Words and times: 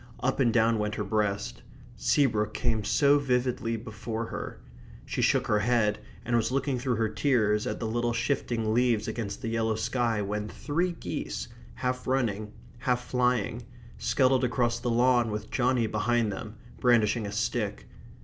Up 0.21 0.39
and 0.39 0.51
down 0.51 0.79
went 0.79 0.95
her 0.95 1.03
breast. 1.03 1.61
Seabrook 1.95 2.55
came 2.55 2.83
so 2.83 3.19
vividly 3.19 3.77
before 3.77 4.25
her. 4.25 4.59
She 5.05 5.21
shook 5.21 5.45
her 5.45 5.59
head 5.59 5.99
and 6.25 6.35
was 6.35 6.51
looking 6.51 6.79
through 6.79 6.95
her 6.95 7.07
tears 7.07 7.67
at 7.67 7.79
the 7.79 7.85
little 7.85 8.11
shifting 8.11 8.73
leaves 8.73 9.07
against 9.07 9.43
the 9.43 9.47
yellow 9.49 9.75
sky 9.75 10.19
when 10.23 10.47
three 10.49 10.93
geese, 10.93 11.49
half 11.75 12.07
running, 12.07 12.51
half 12.79 13.03
flying, 13.05 13.61
scuttled 13.99 14.43
across 14.43 14.79
the 14.79 14.89
lawn 14.89 15.29
with 15.29 15.51
Johnny 15.51 15.85
behind 15.85 16.31
them, 16.31 16.55
brandishing 16.79 17.27
a 17.27 17.31
stick. 17.31 17.85